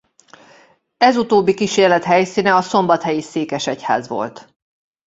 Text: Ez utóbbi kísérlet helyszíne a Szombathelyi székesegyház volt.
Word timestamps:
Ez 0.97 1.17
utóbbi 1.17 1.53
kísérlet 1.53 2.03
helyszíne 2.03 2.55
a 2.55 2.61
Szombathelyi 2.61 3.21
székesegyház 3.21 4.07
volt. 4.07 4.53